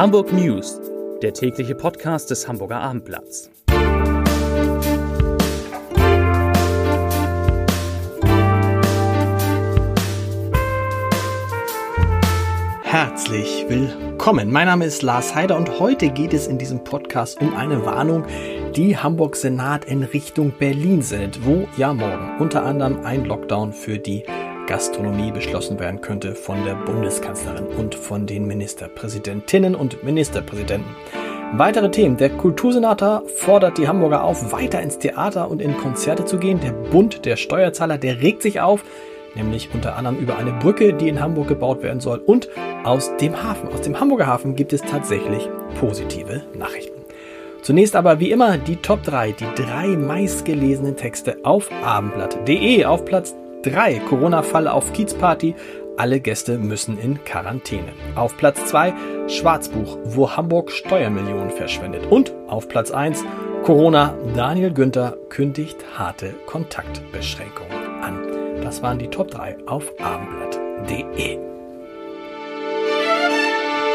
Hamburg 0.00 0.32
News, 0.32 0.80
der 1.20 1.34
tägliche 1.34 1.74
Podcast 1.74 2.30
des 2.30 2.48
Hamburger 2.48 2.80
Abendblatts. 2.80 3.50
Herzlich 12.82 13.66
willkommen. 13.68 14.50
Mein 14.50 14.68
Name 14.68 14.86
ist 14.86 15.02
Lars 15.02 15.34
Heider 15.34 15.58
und 15.58 15.78
heute 15.78 16.08
geht 16.08 16.32
es 16.32 16.46
in 16.46 16.56
diesem 16.56 16.82
Podcast 16.82 17.38
um 17.42 17.54
eine 17.54 17.84
Warnung, 17.84 18.24
die 18.74 18.96
Hamburg 18.96 19.36
Senat 19.36 19.84
in 19.84 20.02
Richtung 20.02 20.52
Berlin 20.58 21.02
sendet, 21.02 21.44
wo 21.44 21.68
ja 21.76 21.92
morgen 21.92 22.38
unter 22.38 22.64
anderem 22.64 23.04
ein 23.04 23.26
Lockdown 23.26 23.74
für 23.74 23.98
die 23.98 24.24
Gastronomie 24.70 25.32
beschlossen 25.32 25.80
werden 25.80 26.00
könnte 26.00 26.36
von 26.36 26.64
der 26.64 26.76
Bundeskanzlerin 26.76 27.66
und 27.76 27.92
von 27.92 28.24
den 28.24 28.46
Ministerpräsidentinnen 28.46 29.74
und 29.74 30.04
Ministerpräsidenten. 30.04 30.94
Weitere 31.54 31.90
Themen. 31.90 32.16
Der 32.16 32.30
Kultursenator 32.30 33.24
fordert 33.26 33.78
die 33.78 33.88
Hamburger 33.88 34.22
auf, 34.22 34.52
weiter 34.52 34.80
ins 34.80 34.98
Theater 34.98 35.50
und 35.50 35.60
in 35.60 35.76
Konzerte 35.76 36.24
zu 36.24 36.38
gehen. 36.38 36.60
Der 36.60 36.70
Bund 36.70 37.24
der 37.24 37.34
Steuerzahler, 37.34 37.98
der 37.98 38.22
regt 38.22 38.42
sich 38.42 38.60
auf, 38.60 38.84
nämlich 39.34 39.70
unter 39.74 39.96
anderem 39.96 40.18
über 40.18 40.38
eine 40.38 40.52
Brücke, 40.52 40.92
die 40.92 41.08
in 41.08 41.20
Hamburg 41.20 41.48
gebaut 41.48 41.82
werden 41.82 41.98
soll. 41.98 42.18
Und 42.18 42.48
aus 42.84 43.10
dem 43.16 43.42
Hafen, 43.42 43.70
aus 43.70 43.80
dem 43.80 43.98
Hamburger 43.98 44.28
Hafen 44.28 44.54
gibt 44.54 44.72
es 44.72 44.82
tatsächlich 44.82 45.48
positive 45.80 46.44
Nachrichten. 46.56 47.00
Zunächst 47.62 47.96
aber 47.96 48.20
wie 48.20 48.30
immer 48.30 48.56
die 48.56 48.76
Top 48.76 49.02
3, 49.02 49.32
die 49.32 49.48
drei 49.56 49.88
meistgelesenen 49.88 50.96
Texte 50.96 51.38
auf 51.42 51.68
abendblatt.de. 51.84 52.84
Auf 52.84 53.04
Platz 53.04 53.34
3 53.62 53.98
Corona-Fall 54.08 54.68
auf 54.68 54.92
Kiezparty. 54.92 55.54
Alle 55.96 56.20
Gäste 56.20 56.56
müssen 56.58 56.98
in 56.98 57.22
Quarantäne. 57.24 57.92
Auf 58.14 58.36
Platz 58.36 58.64
2 58.66 58.94
Schwarzbuch, 59.28 59.98
wo 60.04 60.30
Hamburg 60.30 60.70
Steuermillionen 60.70 61.50
verschwendet. 61.50 62.06
Und 62.10 62.32
auf 62.48 62.68
Platz 62.68 62.90
1 62.90 63.24
Corona, 63.64 64.14
Daniel 64.34 64.72
Günther 64.72 65.18
kündigt 65.28 65.76
harte 65.98 66.34
Kontaktbeschränkungen 66.46 68.02
an. 68.02 68.62
Das 68.62 68.82
waren 68.82 68.98
die 68.98 69.08
Top 69.08 69.30
3 69.30 69.58
auf 69.66 69.92
abendblatt.de. 70.00 71.59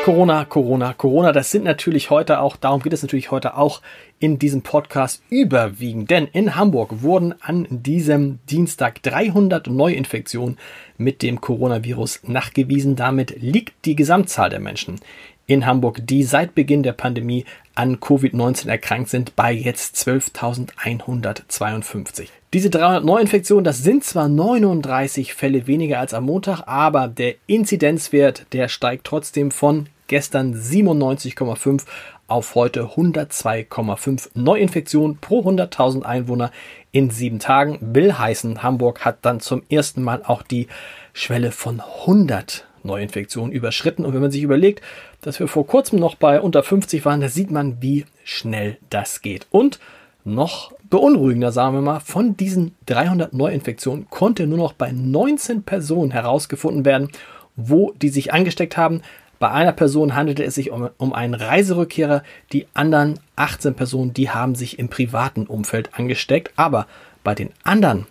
Corona, 0.06 0.46
Corona, 0.46 0.94
Corona, 0.94 1.32
das 1.32 1.50
sind 1.50 1.64
natürlich 1.64 2.12
heute 2.12 2.40
auch, 2.40 2.58
darum 2.58 2.80
geht 2.80 2.94
es 2.94 3.02
natürlich 3.02 3.32
heute 3.32 3.58
auch 3.58 3.82
in 4.20 4.38
diesem 4.38 4.62
Podcast 4.62 5.24
überwiegend. 5.32 6.12
Denn 6.12 6.28
in 6.28 6.56
Hamburg 6.56 7.02
wurden 7.02 7.34
an 7.42 7.66
diesem 7.72 8.38
Dienstag 8.48 9.02
300 9.02 9.66
Neuinfektionen 9.66 10.60
mit 11.00 11.24
dem 11.24 11.42
Coronavirus 11.42 12.20
nachgewiesen. 12.28 12.96
Damit 12.96 13.42
liegt 13.42 13.74
die 13.86 13.96
Gesamtzahl 13.96 14.52
der 14.52 14.60
Menschen 14.60 15.00
in 15.48 15.66
Hamburg, 15.66 16.02
die 16.04 16.22
seit 16.22 16.54
Beginn 16.54 16.84
der 16.84 16.94
Pandemie 16.94 17.46
an 17.74 17.98
Covid-19 17.98 18.70
erkrankt 18.70 19.10
sind, 19.10 19.36
bei 19.36 19.52
jetzt 19.52 19.96
12.152. 20.08 22.28
Diese 22.54 22.70
300 22.70 23.04
Neuinfektionen, 23.04 23.64
das 23.64 23.80
sind 23.80 24.04
zwar 24.04 24.30
39 24.30 25.34
Fälle 25.34 25.66
weniger 25.66 26.00
als 26.00 26.14
am 26.14 26.26
Montag, 26.26 26.62
aber 26.68 27.08
der 27.08 27.34
Inzidenzwert, 27.48 28.46
der 28.54 28.68
steigt 28.68 29.06
trotzdem 29.06 29.50
von 29.50 29.88
gestern 30.08 30.54
97,5 30.54 31.84
auf 32.28 32.56
heute 32.56 32.84
102,5 32.96 34.30
Neuinfektionen 34.34 35.18
pro 35.18 35.42
100.000 35.42 36.04
Einwohner 36.04 36.52
in 36.92 37.10
sieben 37.10 37.40
Tagen. 37.40 37.78
Will 37.82 38.18
heißen, 38.18 38.64
Hamburg 38.64 39.06
hat 39.06 39.20
dann 39.22 39.40
zum 39.40 39.64
ersten 39.70 40.02
Mal 40.02 40.22
auch 40.24 40.42
die 40.42 40.68
Schwelle 41.14 41.52
von 41.52 41.82
100 41.82 42.66
Neuinfektionen 42.84 43.52
überschritten. 43.52 44.06
Und 44.06 44.14
wenn 44.14 44.22
man 44.22 44.32
sich 44.32 44.44
überlegt, 44.44 44.82
dass 45.22 45.40
wir 45.40 45.48
vor 45.48 45.68
kurzem 45.68 46.00
noch 46.00 46.16
bei 46.16 46.40
unter 46.40 46.64
50 46.64 47.06
waren, 47.06 47.22
da 47.22 47.30
sieht 47.30 47.52
man, 47.52 47.82
wie 47.82 48.06
schnell 48.24 48.78
das 48.90 49.22
geht. 49.22 49.48
Und 49.52 49.80
noch 50.24 50.72
beunruhigender, 50.90 51.52
sagen 51.52 51.76
wir 51.76 51.82
mal, 51.82 52.00
von 52.00 52.36
diesen 52.36 52.76
300 52.88 53.34
Neuinfektionen 53.34 54.10
konnte 54.10 54.48
nur 54.48 54.58
noch 54.58 54.74
bei 54.74 54.92
19 54.92 55.64
Personen 55.64 56.12
herausgefunden 56.12 56.86
werden, 56.86 57.10
wo 57.56 57.94
die 57.94 58.10
sich 58.10 58.34
angesteckt 58.34 58.76
haben. 58.76 59.02
Bei 59.40 59.52
einer 59.52 59.74
Person 59.74 60.16
handelte 60.16 60.44
es 60.44 60.56
sich 60.56 60.72
um, 60.72 60.90
um, 60.98 61.14
einen 61.14 61.34
Reiserückkehrer. 61.34 62.24
Die 62.52 62.68
anderen 62.74 63.20
18 63.36 63.74
Personen, 63.76 64.14
die 64.14 64.30
haben 64.30 64.56
sich 64.56 64.80
im 64.80 64.90
privaten 64.90 65.46
Umfeld 65.46 65.90
angesteckt. 65.94 66.52
Aber 66.56 66.88
bei 67.24 67.36
den 67.36 67.50
anderen 67.64 68.08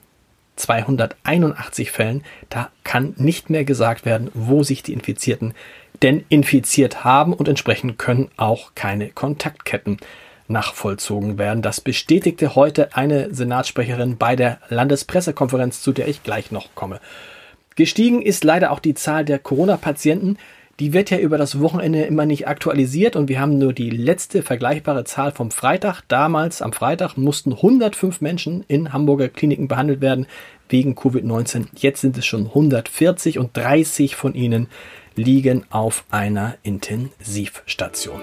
281 0.56 1.90
Fällen, 1.90 2.22
da 2.48 2.70
kann 2.84 3.14
nicht 3.16 3.50
mehr 3.50 3.64
gesagt 3.64 4.04
werden, 4.04 4.30
wo 4.34 4.62
sich 4.62 4.82
die 4.82 4.92
Infizierten 4.92 5.54
denn 6.02 6.24
infiziert 6.28 7.04
haben 7.04 7.32
und 7.32 7.48
entsprechend 7.48 7.98
können 7.98 8.28
auch 8.36 8.72
keine 8.74 9.08
Kontaktketten 9.08 9.98
nachvollzogen 10.48 11.38
werden. 11.38 11.62
Das 11.62 11.80
bestätigte 11.80 12.54
heute 12.54 12.94
eine 12.94 13.32
Senatssprecherin 13.34 14.18
bei 14.18 14.36
der 14.36 14.58
Landespressekonferenz, 14.68 15.80
zu 15.80 15.92
der 15.92 16.08
ich 16.08 16.22
gleich 16.22 16.50
noch 16.50 16.74
komme. 16.74 17.00
Gestiegen 17.76 18.22
ist 18.22 18.44
leider 18.44 18.70
auch 18.70 18.78
die 18.78 18.94
Zahl 18.94 19.24
der 19.24 19.38
Corona-Patienten 19.38 20.38
die 20.80 20.92
wird 20.92 21.10
ja 21.10 21.18
über 21.18 21.38
das 21.38 21.60
Wochenende 21.60 22.02
immer 22.02 22.26
nicht 22.26 22.48
aktualisiert 22.48 23.16
und 23.16 23.28
wir 23.28 23.40
haben 23.40 23.58
nur 23.58 23.72
die 23.72 23.90
letzte 23.90 24.42
vergleichbare 24.42 25.04
Zahl 25.04 25.30
vom 25.30 25.50
Freitag. 25.50 26.02
Damals 26.08 26.62
am 26.62 26.72
Freitag 26.72 27.16
mussten 27.16 27.52
105 27.52 28.20
Menschen 28.20 28.64
in 28.66 28.92
Hamburger 28.92 29.28
Kliniken 29.28 29.68
behandelt 29.68 30.00
werden 30.00 30.26
wegen 30.68 30.94
Covid-19. 30.94 31.66
Jetzt 31.76 32.00
sind 32.00 32.18
es 32.18 32.26
schon 32.26 32.46
140 32.46 33.38
und 33.38 33.56
30 33.56 34.16
von 34.16 34.34
ihnen 34.34 34.68
liegen 35.14 35.64
auf 35.70 36.04
einer 36.10 36.56
Intensivstation. 36.64 38.20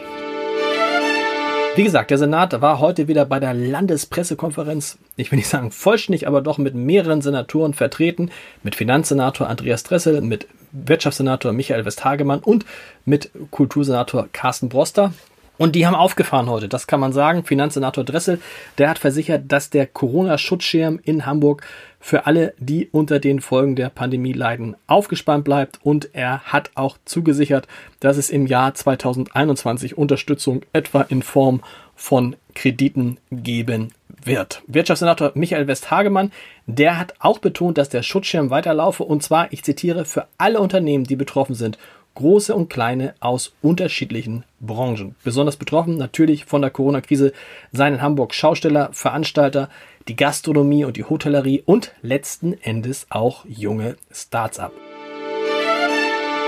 Wie 1.75 1.85
gesagt, 1.85 2.11
der 2.11 2.17
Senat 2.17 2.59
war 2.59 2.79
heute 2.79 3.07
wieder 3.07 3.23
bei 3.23 3.39
der 3.39 3.53
Landespressekonferenz. 3.53 4.97
Ich 5.15 5.31
will 5.31 5.37
nicht 5.37 5.47
sagen 5.47 5.71
vollständig, 5.71 6.27
aber 6.27 6.41
doch 6.41 6.57
mit 6.57 6.75
mehreren 6.75 7.21
Senatoren 7.21 7.73
vertreten. 7.73 8.29
Mit 8.61 8.75
Finanzsenator 8.75 9.47
Andreas 9.47 9.83
Dressel, 9.83 10.19
mit 10.19 10.47
Wirtschaftssenator 10.71 11.53
Michael 11.53 11.85
Westhagemann 11.85 12.39
und 12.39 12.65
mit 13.05 13.31
Kultursenator 13.51 14.27
Carsten 14.31 14.69
Broster. 14.69 15.13
Und 15.61 15.75
die 15.75 15.85
haben 15.85 15.93
aufgefahren 15.93 16.49
heute, 16.49 16.67
das 16.67 16.87
kann 16.87 16.99
man 16.99 17.13
sagen. 17.13 17.43
Finanzsenator 17.43 18.03
Dressel, 18.03 18.41
der 18.79 18.89
hat 18.89 18.97
versichert, 18.97 19.43
dass 19.47 19.69
der 19.69 19.85
Corona-Schutzschirm 19.85 20.99
in 21.03 21.27
Hamburg 21.27 21.61
für 21.99 22.25
alle, 22.25 22.55
die 22.57 22.89
unter 22.91 23.19
den 23.19 23.41
Folgen 23.41 23.75
der 23.75 23.89
Pandemie 23.89 24.33
leiden, 24.33 24.75
aufgespannt 24.87 25.43
bleibt. 25.43 25.79
Und 25.83 26.09
er 26.13 26.39
hat 26.39 26.71
auch 26.73 26.97
zugesichert, 27.05 27.67
dass 27.99 28.17
es 28.17 28.31
im 28.31 28.47
Jahr 28.47 28.73
2021 28.73 29.99
Unterstützung 29.99 30.63
etwa 30.73 31.01
in 31.01 31.21
Form 31.21 31.61
von 31.95 32.35
Krediten 32.53 33.17
geben 33.31 33.93
wird. 34.23 34.61
Wirtschaftssenator 34.67 35.31
Michael 35.35 35.67
Westhagemann, 35.67 36.31
der 36.65 36.97
hat 36.97 37.13
auch 37.19 37.39
betont, 37.39 37.77
dass 37.77 37.89
der 37.89 38.03
Schutzschirm 38.03 38.49
weiterlaufe 38.49 39.03
und 39.03 39.23
zwar, 39.23 39.51
ich 39.51 39.63
zitiere, 39.63 40.05
für 40.05 40.27
alle 40.37 40.59
Unternehmen, 40.59 41.05
die 41.05 41.15
betroffen 41.15 41.55
sind, 41.55 41.77
große 42.15 42.53
und 42.53 42.69
kleine 42.69 43.15
aus 43.19 43.53
unterschiedlichen 43.61 44.43
Branchen. 44.59 45.15
Besonders 45.23 45.55
betroffen 45.55 45.97
natürlich 45.97 46.45
von 46.45 46.61
der 46.61 46.71
Corona-Krise 46.71 47.31
seien 47.71 47.95
in 47.95 48.01
Hamburg 48.01 48.33
Schausteller, 48.33 48.89
Veranstalter, 48.91 49.69
die 50.07 50.15
Gastronomie 50.15 50.85
und 50.85 50.97
die 50.97 51.03
Hotellerie 51.03 51.63
und 51.65 51.93
letzten 52.01 52.53
Endes 52.61 53.07
auch 53.09 53.45
junge 53.45 53.95
Startups. 54.11 54.73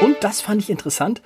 Und 0.01 0.17
das 0.21 0.41
fand 0.41 0.61
ich 0.61 0.69
interessant. 0.69 1.21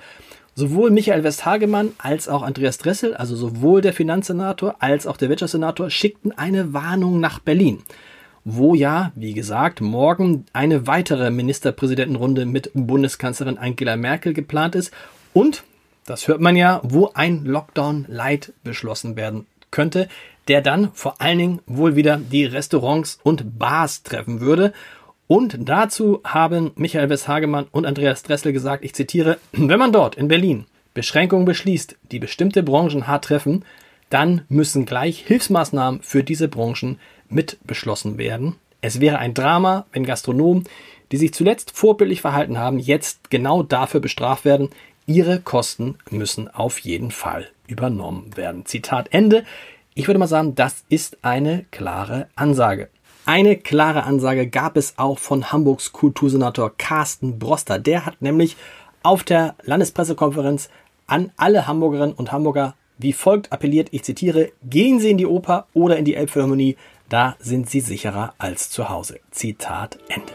Sowohl 0.58 0.90
Michael 0.90 1.22
Westhagemann 1.22 1.92
als 1.98 2.28
auch 2.28 2.42
Andreas 2.42 2.78
Dressel, 2.78 3.14
also 3.14 3.36
sowohl 3.36 3.80
der 3.80 3.92
Finanzsenator 3.92 4.74
als 4.80 5.06
auch 5.06 5.16
der 5.16 5.28
Wirtschaftssenator, 5.28 5.88
schickten 5.88 6.36
eine 6.36 6.72
Warnung 6.72 7.20
nach 7.20 7.38
Berlin, 7.38 7.84
wo 8.42 8.74
ja, 8.74 9.12
wie 9.14 9.34
gesagt, 9.34 9.80
morgen 9.80 10.46
eine 10.52 10.88
weitere 10.88 11.30
Ministerpräsidentenrunde 11.30 12.44
mit 12.44 12.72
Bundeskanzlerin 12.74 13.56
Angela 13.56 13.96
Merkel 13.96 14.34
geplant 14.34 14.74
ist. 14.74 14.92
Und, 15.32 15.62
das 16.06 16.26
hört 16.26 16.40
man 16.40 16.56
ja, 16.56 16.80
wo 16.82 17.12
ein 17.14 17.44
Lockdown 17.44 18.06
Light 18.08 18.52
beschlossen 18.64 19.14
werden 19.14 19.46
könnte, 19.70 20.08
der 20.48 20.60
dann 20.60 20.90
vor 20.92 21.20
allen 21.20 21.38
Dingen 21.38 21.60
wohl 21.66 21.94
wieder 21.94 22.16
die 22.16 22.46
Restaurants 22.46 23.20
und 23.22 23.60
Bars 23.60 24.02
treffen 24.02 24.40
würde 24.40 24.72
und 25.28 25.58
dazu 25.60 26.20
haben 26.24 26.72
Michael 26.74 27.10
Westhagemann 27.10 27.66
und 27.70 27.86
Andreas 27.86 28.22
Dressel 28.22 28.52
gesagt, 28.52 28.82
ich 28.82 28.94
zitiere, 28.94 29.38
wenn 29.52 29.78
man 29.78 29.92
dort 29.92 30.16
in 30.16 30.26
Berlin 30.26 30.64
Beschränkungen 30.94 31.44
beschließt, 31.44 31.96
die 32.10 32.18
bestimmte 32.18 32.64
Branchen 32.64 33.06
hart 33.06 33.26
treffen, 33.26 33.64
dann 34.10 34.42
müssen 34.48 34.86
gleich 34.86 35.20
Hilfsmaßnahmen 35.20 36.02
für 36.02 36.24
diese 36.24 36.48
Branchen 36.48 36.98
mit 37.28 37.58
beschlossen 37.64 38.16
werden. 38.16 38.56
Es 38.80 39.00
wäre 39.00 39.18
ein 39.18 39.34
Drama, 39.34 39.86
wenn 39.92 40.04
Gastronomen, 40.04 40.64
die 41.12 41.18
sich 41.18 41.34
zuletzt 41.34 41.72
vorbildlich 41.72 42.20
verhalten 42.22 42.58
haben, 42.58 42.78
jetzt 42.78 43.30
genau 43.30 43.62
dafür 43.62 44.00
bestraft 44.00 44.44
werden. 44.44 44.70
Ihre 45.06 45.40
Kosten 45.40 45.98
müssen 46.10 46.48
auf 46.48 46.78
jeden 46.80 47.10
Fall 47.10 47.48
übernommen 47.66 48.36
werden. 48.36 48.66
Zitat 48.66 49.08
Ende. 49.12 49.44
Ich 49.94 50.06
würde 50.06 50.18
mal 50.18 50.26
sagen, 50.26 50.54
das 50.54 50.84
ist 50.88 51.18
eine 51.22 51.66
klare 51.70 52.28
Ansage. 52.34 52.88
Eine 53.28 53.56
klare 53.56 54.04
Ansage 54.04 54.46
gab 54.46 54.78
es 54.78 54.94
auch 54.96 55.18
von 55.18 55.52
Hamburgs 55.52 55.92
Kultursenator 55.92 56.72
Carsten 56.78 57.38
Broster. 57.38 57.78
Der 57.78 58.06
hat 58.06 58.22
nämlich 58.22 58.56
auf 59.02 59.22
der 59.22 59.54
Landespressekonferenz 59.64 60.70
an 61.06 61.30
alle 61.36 61.66
Hamburgerinnen 61.66 62.14
und 62.14 62.32
Hamburger 62.32 62.74
wie 62.96 63.12
folgt 63.12 63.52
appelliert, 63.52 63.88
ich 63.90 64.02
zitiere, 64.02 64.48
gehen 64.64 64.98
Sie 64.98 65.10
in 65.10 65.18
die 65.18 65.26
Oper 65.26 65.66
oder 65.74 65.98
in 65.98 66.06
die 66.06 66.14
Elbphilharmonie, 66.14 66.78
da 67.10 67.36
sind 67.38 67.68
Sie 67.68 67.80
sicherer 67.80 68.32
als 68.38 68.70
zu 68.70 68.88
Hause. 68.88 69.20
Zitat 69.30 69.98
Ende. 70.08 70.32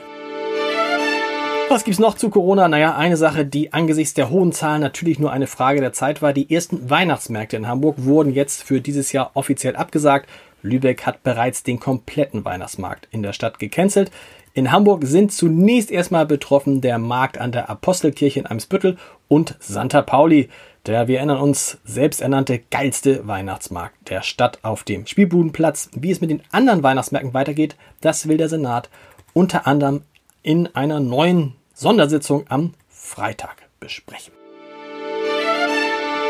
Was 1.70 1.86
gibt's 1.86 2.00
noch 2.00 2.14
zu 2.14 2.30
Corona? 2.30 2.68
Naja, 2.68 2.96
eine 2.96 3.18
Sache, 3.18 3.44
die 3.44 3.74
angesichts 3.74 4.14
der 4.14 4.30
hohen 4.30 4.52
Zahlen 4.52 4.82
natürlich 4.82 5.18
nur 5.18 5.32
eine 5.32 5.48
Frage 5.48 5.82
der 5.82 5.94
Zeit 5.94 6.22
war. 6.22 6.32
Die 6.32 6.54
ersten 6.54 6.92
Weihnachtsmärkte 6.92 7.58
in 7.58 7.68
Hamburg 7.68 7.96
wurden 7.98 8.32
jetzt 8.32 8.62
für 8.62 8.82
dieses 8.82 9.12
Jahr 9.14 9.32
offiziell 9.34 9.76
abgesagt. 9.76 10.30
Lübeck 10.64 11.06
hat 11.06 11.22
bereits 11.24 11.62
den 11.62 11.80
kompletten 11.80 12.44
Weihnachtsmarkt 12.44 13.08
in 13.12 13.22
der 13.22 13.34
Stadt 13.34 13.60
gecancelt. 13.60 14.12
In 14.54 14.72
Hamburg 14.72 15.06
sind 15.06 15.32
zunächst 15.32 15.92
erstmal 15.92 16.26
betroffen 16.26 16.82
der 16.82 16.98
Markt 16.98 17.38
an 17.38 17.52
der 17.52 17.70
Apostelkirche 17.70 18.40
in 18.40 18.46
Eimsbüttel 18.46 18.98
und 19.28 19.56
Santa 19.60 20.02
Pauli, 20.02 20.50
der, 20.86 21.08
wir 21.08 21.18
erinnern 21.18 21.40
uns, 21.40 21.78
selbsternannte 21.86 22.60
geilste 22.70 23.28
Weihnachtsmarkt 23.28 24.10
der 24.10 24.22
Stadt 24.22 24.60
auf 24.64 24.84
dem 24.84 25.08
Spielbudenplatz. 25.08 25.90
Wie 25.94 26.12
es 26.12 26.22
mit 26.22 26.30
den 26.30 26.44
anderen 26.52 26.84
Weihnachtsmärkten 26.84 27.34
weitergeht, 27.34 27.76
das 28.02 28.28
will 28.28 28.38
der 28.38 28.50
Senat 28.50 28.90
unter 29.34 29.66
anderem 29.66 30.02
in 30.42 30.76
einer 30.76 31.00
neuen 31.00 31.56
Sondersitzung 31.74 32.46
am 32.50 32.74
Freitag 32.90 33.70
besprechen. 33.80 34.43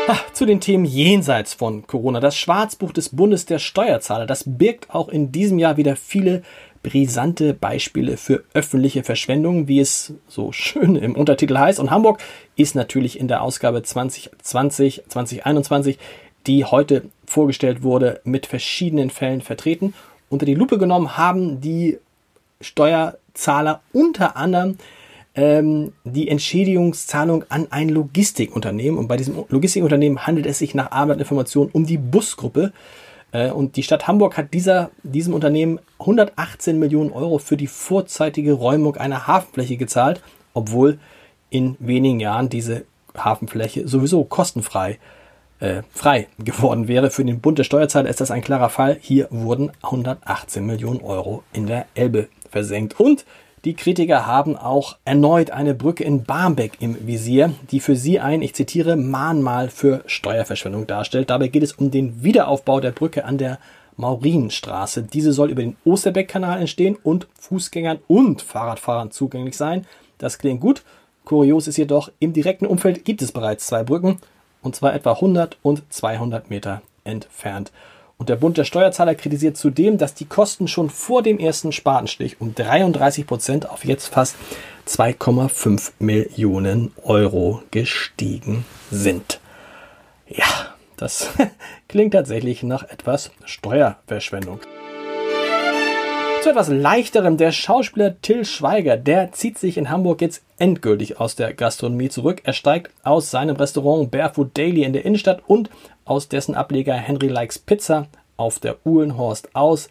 Ach, 0.06 0.30
zu 0.34 0.44
den 0.44 0.60
Themen 0.60 0.84
jenseits 0.84 1.54
von 1.54 1.86
Corona. 1.86 2.20
Das 2.20 2.36
Schwarzbuch 2.36 2.92
des 2.92 3.08
Bundes 3.08 3.46
der 3.46 3.58
Steuerzahler, 3.58 4.26
das 4.26 4.44
birgt 4.46 4.94
auch 4.94 5.08
in 5.08 5.32
diesem 5.32 5.58
Jahr 5.58 5.78
wieder 5.78 5.96
viele 5.96 6.42
brisante 6.82 7.54
Beispiele 7.54 8.18
für 8.18 8.44
öffentliche 8.52 9.02
Verschwendung, 9.02 9.66
wie 9.66 9.80
es 9.80 10.12
so 10.28 10.52
schön 10.52 10.96
im 10.96 11.14
Untertitel 11.14 11.56
heißt. 11.56 11.80
Und 11.80 11.90
Hamburg 11.90 12.20
ist 12.54 12.74
natürlich 12.74 13.18
in 13.18 13.28
der 13.28 13.40
Ausgabe 13.40 13.82
2020, 13.82 15.04
2021, 15.08 15.98
die 16.46 16.66
heute 16.66 17.04
vorgestellt 17.24 17.82
wurde, 17.82 18.20
mit 18.24 18.44
verschiedenen 18.44 19.08
Fällen 19.08 19.40
vertreten. 19.40 19.94
Unter 20.28 20.44
die 20.44 20.54
Lupe 20.54 20.76
genommen 20.76 21.16
haben 21.16 21.62
die 21.62 21.98
Steuerzahler 22.60 23.80
unter 23.94 24.36
anderem 24.36 24.76
ähm, 25.34 25.92
die 26.04 26.28
Entschädigungszahlung 26.28 27.44
an 27.48 27.66
ein 27.70 27.88
Logistikunternehmen. 27.88 28.98
Und 28.98 29.08
bei 29.08 29.16
diesem 29.16 29.44
Logistikunternehmen 29.48 30.26
handelt 30.26 30.46
es 30.46 30.58
sich 30.58 30.74
nach 30.74 30.92
Arbeitsinformation 30.92 31.70
um 31.72 31.86
die 31.86 31.98
Busgruppe. 31.98 32.72
Äh, 33.32 33.50
und 33.50 33.76
die 33.76 33.82
Stadt 33.82 34.06
Hamburg 34.06 34.38
hat 34.38 34.54
dieser, 34.54 34.90
diesem 35.02 35.34
Unternehmen 35.34 35.80
118 35.98 36.78
Millionen 36.78 37.10
Euro 37.10 37.38
für 37.38 37.56
die 37.56 37.66
vorzeitige 37.66 38.52
Räumung 38.52 38.96
einer 38.96 39.26
Hafenfläche 39.26 39.76
gezahlt, 39.76 40.22
obwohl 40.54 40.98
in 41.50 41.76
wenigen 41.78 42.20
Jahren 42.20 42.48
diese 42.48 42.84
Hafenfläche 43.16 43.86
sowieso 43.86 44.24
kostenfrei 44.24 44.98
äh, 45.60 45.82
frei 45.90 46.28
geworden 46.38 46.86
wäre. 46.86 47.10
Für 47.10 47.24
den 47.24 47.40
Bund 47.40 47.58
der 47.58 47.64
Steuerzahler 47.64 48.08
ist 48.08 48.20
das 48.20 48.30
ein 48.30 48.42
klarer 48.42 48.70
Fall. 48.70 48.98
Hier 49.00 49.26
wurden 49.30 49.72
118 49.82 50.64
Millionen 50.64 51.00
Euro 51.00 51.42
in 51.52 51.66
der 51.66 51.86
Elbe 51.94 52.28
versenkt. 52.50 53.00
Und 53.00 53.24
die 53.64 53.74
Kritiker 53.74 54.26
haben 54.26 54.56
auch 54.56 54.96
erneut 55.04 55.50
eine 55.50 55.74
Brücke 55.74 56.04
in 56.04 56.24
Barmbek 56.24 56.72
im 56.80 57.06
Visier, 57.06 57.54
die 57.70 57.80
für 57.80 57.96
sie 57.96 58.20
ein, 58.20 58.42
ich 58.42 58.54
zitiere, 58.54 58.96
Mahnmal 58.96 59.70
für 59.70 60.02
Steuerverschwendung 60.06 60.86
darstellt. 60.86 61.30
Dabei 61.30 61.48
geht 61.48 61.62
es 61.62 61.72
um 61.72 61.90
den 61.90 62.22
Wiederaufbau 62.22 62.80
der 62.80 62.90
Brücke 62.92 63.24
an 63.24 63.38
der 63.38 63.58
Maurinenstraße. 63.96 65.04
Diese 65.04 65.32
soll 65.32 65.50
über 65.50 65.62
den 65.62 65.76
Osterbeck-Kanal 65.84 66.60
entstehen 66.60 66.96
und 67.02 67.26
Fußgängern 67.40 68.00
und 68.06 68.42
Fahrradfahrern 68.42 69.10
zugänglich 69.10 69.56
sein. 69.56 69.86
Das 70.18 70.38
klingt 70.38 70.60
gut. 70.60 70.82
Kurios 71.24 71.66
ist 71.66 71.78
jedoch, 71.78 72.10
im 72.18 72.34
direkten 72.34 72.66
Umfeld 72.66 73.04
gibt 73.04 73.22
es 73.22 73.32
bereits 73.32 73.66
zwei 73.66 73.82
Brücken, 73.82 74.18
und 74.62 74.76
zwar 74.76 74.94
etwa 74.94 75.12
100 75.12 75.56
und 75.62 75.82
200 75.90 76.50
Meter 76.50 76.82
entfernt. 77.04 77.72
Und 78.24 78.30
der 78.30 78.36
Bund 78.36 78.56
der 78.56 78.64
Steuerzahler 78.64 79.14
kritisiert 79.14 79.58
zudem, 79.58 79.98
dass 79.98 80.14
die 80.14 80.24
Kosten 80.24 80.66
schon 80.66 80.88
vor 80.88 81.22
dem 81.22 81.38
ersten 81.38 81.72
Spatenstich 81.72 82.40
um 82.40 82.54
33 82.54 83.26
Prozent 83.26 83.68
auf 83.68 83.84
jetzt 83.84 84.06
fast 84.06 84.34
2,5 84.88 85.92
Millionen 85.98 86.92
Euro 87.02 87.62
gestiegen 87.70 88.64
sind. 88.90 89.40
Ja, 90.26 90.46
das 90.96 91.28
klingt 91.88 92.14
tatsächlich 92.14 92.62
nach 92.62 92.84
etwas 92.84 93.30
Steuerverschwendung. 93.44 94.60
Zu 96.42 96.48
etwas 96.48 96.68
leichterem, 96.68 97.36
der 97.36 97.52
Schauspieler 97.52 98.20
Till 98.22 98.46
Schweiger, 98.46 98.96
der 98.96 99.32
zieht 99.32 99.58
sich 99.58 99.76
in 99.76 99.90
Hamburg 99.90 100.22
jetzt 100.22 100.42
endgültig 100.58 101.20
aus 101.20 101.36
der 101.36 101.52
Gastronomie 101.52 102.08
zurück. 102.08 102.40
Er 102.44 102.52
steigt 102.54 102.90
aus 103.02 103.30
seinem 103.30 103.56
Restaurant 103.56 104.10
Barefoot 104.10 104.56
Daily 104.56 104.84
in 104.84 104.94
der 104.94 105.04
Innenstadt 105.04 105.42
und 105.46 105.68
aus 106.04 106.28
dessen 106.28 106.54
Ableger 106.54 106.94
Henry 106.94 107.28
Likes 107.28 107.58
Pizza 107.58 108.06
auf 108.36 108.58
der 108.58 108.76
Uhlenhorst 108.84 109.54
aus 109.54 109.88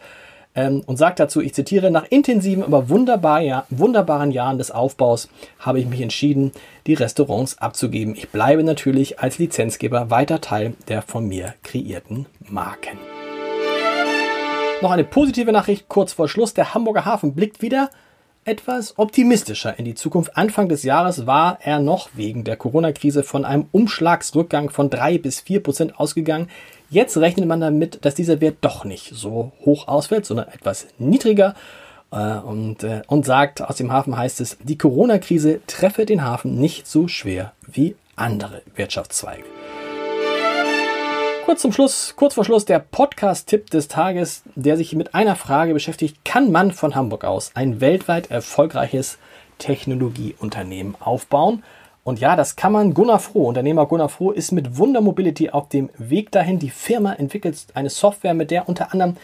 ähm, 0.56 0.84
und 0.86 0.98
sagt 0.98 1.20
dazu, 1.20 1.42
ich 1.42 1.54
zitiere, 1.54 1.92
nach 1.92 2.06
intensiven, 2.10 2.64
aber 2.64 2.90
wunderbar, 2.90 3.42
ja, 3.42 3.66
wunderbaren 3.70 4.32
Jahren 4.32 4.58
des 4.58 4.72
Aufbaus 4.72 5.30
habe 5.60 5.80
ich 5.80 5.86
mich 5.86 6.02
entschieden, 6.02 6.52
die 6.88 6.94
Restaurants 6.94 7.58
abzugeben. 7.58 8.16
Ich 8.16 8.30
bleibe 8.30 8.64
natürlich 8.64 9.20
als 9.20 9.40
Lizenzgeber 9.40 10.10
weiter 10.10 10.42
Teil 10.42 10.74
der 10.88 11.02
von 11.02 11.28
mir 11.28 11.56
kreierten 11.64 12.28
Marken. 12.48 12.98
Noch 14.82 14.92
eine 14.92 15.06
positive 15.06 15.52
Nachricht 15.54 15.88
kurz 15.88 16.14
vor 16.14 16.28
Schluss. 16.28 16.54
Der 16.54 16.74
Hamburger 16.74 17.06
Hafen 17.06 17.34
blickt 17.34 17.62
wieder 17.62 17.90
etwas 18.46 18.98
optimistischer 18.98 19.78
in 19.78 19.86
die 19.86 19.96
Zukunft. 19.96 20.36
Anfang 20.38 20.70
des 20.70 20.84
Jahres 20.84 21.26
war 21.26 21.60
er 21.62 21.80
noch 21.80 22.10
wegen 22.14 22.44
der 22.44 22.58
Corona-Krise 22.58 23.24
von 23.24 23.46
einem 23.46 23.68
Umschlagsrückgang 23.72 24.70
von 24.70 24.90
drei 24.90 25.18
bis 25.18 25.40
vier 25.40 25.62
Prozent 25.62 26.00
ausgegangen. 26.00 26.50
Jetzt 26.90 27.18
rechnet 27.18 27.48
man 27.48 27.62
damit, 27.62 28.06
dass 28.06 28.16
dieser 28.16 28.42
Wert 28.42 28.58
doch 28.62 28.86
nicht 28.86 29.12
so 29.14 29.52
hoch 29.66 29.88
ausfällt, 29.88 30.26
sondern 30.26 30.48
etwas 30.50 30.88
niedriger. 30.98 31.56
Äh, 32.12 32.38
und, 32.38 32.84
äh, 32.84 33.02
und 33.08 33.26
sagt, 33.26 33.62
aus 33.62 33.78
dem 33.78 33.92
Hafen 33.92 34.18
heißt 34.18 34.42
es, 34.42 34.58
die 34.62 34.78
Corona-Krise 34.78 35.62
treffe 35.66 36.06
den 36.06 36.24
Hafen 36.24 36.60
nicht 36.60 36.88
so 36.88 37.08
schwer 37.08 37.54
wie 37.66 37.96
andere 38.16 38.62
Wirtschaftszweige. 38.76 39.44
Kurz 41.46 41.62
zum 41.62 41.74
Schluss, 41.74 42.14
kurz 42.16 42.36
vor 42.36 42.46
Schluss 42.46 42.64
der 42.64 42.80
Podcast-Tipp 42.80 43.70
des 43.70 43.90
Tages, 43.90 44.44
der 44.56 44.78
sich 44.78 44.96
mit 44.96 45.14
einer 45.14 45.36
Frage 45.36 45.74
beschäftigt. 45.74 46.24
Kann 46.24 46.54
man 46.54 46.72
von 46.72 46.96
Hamburg 46.96 47.26
aus 47.26 47.52
ein 47.54 47.82
weltweit 47.82 48.32
erfolgreiches 48.32 49.18
Technologieunternehmen 49.58 50.96
aufbauen? 51.02 51.62
Und 52.06 52.22
ja, 52.22 52.38
das 52.38 52.56
kann 52.56 52.72
man. 52.72 52.94
Gunnar 52.94 53.20
Froh, 53.20 53.50
Unternehmer 53.50 53.86
Gunnar 53.88 54.08
Froh, 54.08 54.32
ist 54.32 54.54
mit 54.54 54.78
Wunder 54.78 55.02
Mobility 55.02 55.50
auf 55.50 55.68
dem 55.68 55.90
Weg 55.98 56.32
dahin. 56.32 56.60
Die 56.60 56.70
Firma 56.70 57.12
entwickelt 57.12 57.66
eine 57.74 57.90
Software, 57.90 58.34
mit 58.34 58.50
der 58.50 58.70
unter 58.70 58.94
anderem 58.94 59.18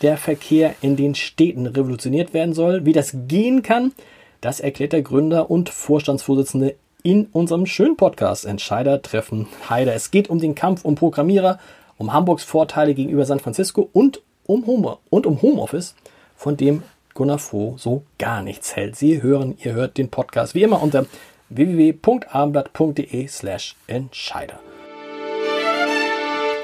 der 0.00 0.16
Verkehr 0.16 0.74
in 0.80 0.96
den 0.96 1.14
Städten 1.14 1.66
revolutioniert 1.66 2.32
werden 2.32 2.54
soll. 2.54 2.86
Wie 2.86 2.94
das 2.94 3.14
gehen 3.28 3.62
kann, 3.62 3.92
das 4.40 4.60
erklärt 4.60 4.94
der 4.94 5.02
Gründer 5.02 5.50
und 5.50 5.68
Vorstandsvorsitzende 5.68 6.74
in 7.06 7.28
unserem 7.32 7.66
schönen 7.66 7.96
Podcast 7.96 8.44
Entscheider 8.44 9.00
treffen 9.00 9.46
Heider. 9.70 9.94
Es 9.94 10.10
geht 10.10 10.28
um 10.28 10.40
den 10.40 10.56
Kampf 10.56 10.84
um 10.84 10.96
Programmierer, 10.96 11.60
um 11.98 12.12
Hamburgs 12.12 12.42
Vorteile 12.42 12.94
gegenüber 12.94 13.24
San 13.24 13.38
Francisco 13.38 13.88
und 13.92 14.22
um, 14.44 14.66
Home 14.66 14.98
und 15.08 15.24
um 15.24 15.40
Homeoffice, 15.40 15.94
von 16.34 16.56
dem 16.56 16.82
Gunnar 17.14 17.38
Froh 17.38 17.76
so 17.78 18.02
gar 18.18 18.42
nichts 18.42 18.74
hält. 18.74 18.96
Sie 18.96 19.22
hören, 19.22 19.56
ihr 19.62 19.74
hört 19.74 19.98
den 19.98 20.08
Podcast 20.08 20.56
wie 20.56 20.64
immer 20.64 20.82
unter 20.82 21.06
www.abendblatt.de 21.48 23.28
slash 23.28 23.76
Entscheider. 23.86 24.58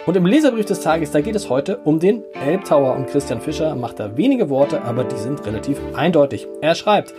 Und 0.06 0.16
im 0.16 0.26
Leserbrief 0.26 0.66
des 0.66 0.80
Tages, 0.80 1.12
da 1.12 1.20
geht 1.20 1.37
es 1.37 1.50
heute 1.50 1.76
um 1.84 2.00
den 2.00 2.25
Elbtower 2.34 2.96
und 2.96 3.06
Christian 3.06 3.40
Fischer 3.40 3.76
macht 3.76 4.00
da 4.00 4.16
wenige 4.16 4.50
Worte, 4.50 4.82
aber 4.82 5.04
die 5.04 5.18
sind 5.18 5.46
relativ 5.46 5.78
eindeutig. 5.94 6.49
Er 6.61 6.75
schreibt, 6.75 7.14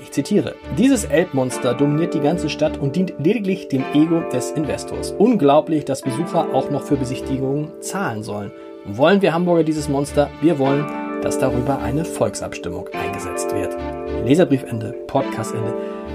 ich 0.00 0.10
zitiere, 0.10 0.54
dieses 0.78 1.04
Elbmonster 1.04 1.74
dominiert 1.74 2.14
die 2.14 2.20
ganze 2.20 2.48
Stadt 2.48 2.78
und 2.78 2.96
dient 2.96 3.14
lediglich 3.18 3.68
dem 3.68 3.84
Ego 3.94 4.20
des 4.32 4.50
Investors. 4.52 5.12
Unglaublich, 5.18 5.84
dass 5.84 6.02
Besucher 6.02 6.54
auch 6.54 6.70
noch 6.70 6.82
für 6.82 6.96
Besichtigungen 6.96 7.70
zahlen 7.80 8.22
sollen. 8.22 8.52
Wollen 8.84 9.22
wir 9.22 9.32
Hamburger 9.32 9.64
dieses 9.64 9.88
Monster? 9.88 10.28
Wir 10.40 10.58
wollen, 10.58 10.86
dass 11.22 11.38
darüber 11.38 11.78
eine 11.78 12.04
Volksabstimmung 12.04 12.88
eingesetzt 12.92 13.54
wird. 13.54 13.76
Leserbriefende, 14.24 14.92
Podcastende. 15.06 15.74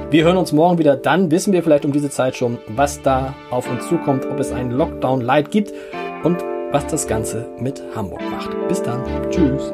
Wir 0.09 0.23
hören 0.23 0.37
uns 0.37 0.51
morgen 0.51 0.77
wieder. 0.77 0.95
Dann 0.95 1.31
wissen 1.31 1.53
wir 1.53 1.63
vielleicht 1.63 1.85
um 1.85 1.91
diese 1.91 2.09
Zeit 2.09 2.35
schon, 2.35 2.57
was 2.67 3.01
da 3.01 3.33
auf 3.51 3.69
uns 3.69 3.87
zukommt, 3.87 4.25
ob 4.25 4.39
es 4.39 4.51
einen 4.51 4.71
Lockdown 4.71 5.21
Light 5.21 5.51
gibt 5.51 5.73
und 6.23 6.43
was 6.71 6.87
das 6.87 7.07
Ganze 7.07 7.47
mit 7.59 7.81
Hamburg 7.95 8.21
macht. 8.29 8.49
Bis 8.67 8.81
dann. 8.81 9.03
Tschüss. 9.29 9.73